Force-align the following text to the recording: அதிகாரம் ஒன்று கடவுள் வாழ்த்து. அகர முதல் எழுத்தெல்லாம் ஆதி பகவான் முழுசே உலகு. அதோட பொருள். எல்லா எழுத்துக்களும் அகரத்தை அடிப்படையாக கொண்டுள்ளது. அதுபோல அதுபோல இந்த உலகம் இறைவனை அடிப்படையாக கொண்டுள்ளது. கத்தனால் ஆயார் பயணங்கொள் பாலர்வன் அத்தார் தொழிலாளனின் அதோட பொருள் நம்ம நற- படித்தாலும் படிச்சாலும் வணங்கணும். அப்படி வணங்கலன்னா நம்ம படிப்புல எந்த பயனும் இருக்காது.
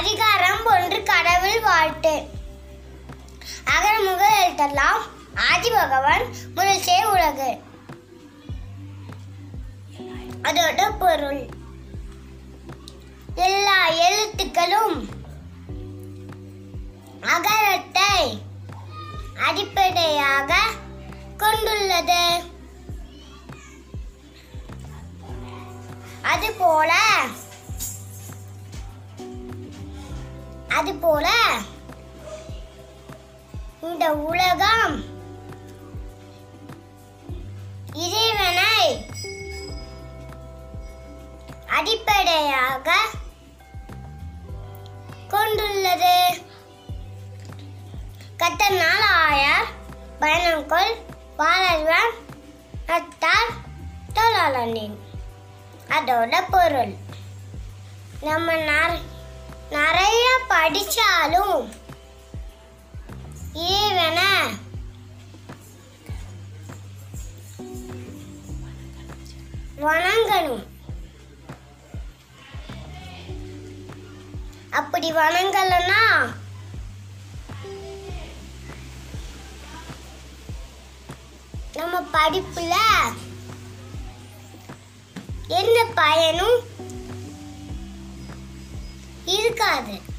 அதிகாரம் 0.00 0.64
ஒன்று 0.64 1.02
கடவுள் 1.02 1.60
வாழ்த்து. 1.60 2.28
அகர 3.64 3.98
முதல் 3.98 4.34
எழுத்தெல்லாம் 4.40 5.00
ஆதி 5.50 5.70
பகவான் 5.70 6.22
முழுசே 6.56 7.04
உலகு. 7.10 7.62
அதோட 10.42 10.98
பொருள். 10.98 11.48
எல்லா 13.34 13.90
எழுத்துக்களும் 13.90 15.08
அகரத்தை 17.20 18.42
அடிப்படையாக 19.46 20.54
கொண்டுள்ளது. 21.36 22.42
அதுபோல 26.22 26.94
அதுபோல 30.70 31.28
இந்த 33.80 34.12
உலகம் 34.12 35.04
இறைவனை 37.92 39.06
அடிப்படையாக 41.66 42.90
கொண்டுள்ளது. 45.28 46.14
கத்தனால் 48.38 49.06
ஆயார் 49.12 49.68
பயணங்கொள் 50.20 50.92
பாலர்வன் 51.36 52.12
அத்தார் 52.86 53.52
தொழிலாளனின் 54.14 54.96
அதோட 55.88 56.44
பொருள் 56.50 56.94
நம்ம 58.20 58.52
நற- 58.54 59.18
படித்தாலும் 60.72 61.62
படிச்சாலும் 63.62 64.26
வணங்கணும். 69.86 70.62
அப்படி 74.70 75.12
வணங்கலன்னா 75.12 76.04
நம்ம 81.74 82.00
படிப்புல 82.12 82.76
எந்த 85.48 85.84
பயனும் 85.94 86.60
இருக்காது. 89.24 90.09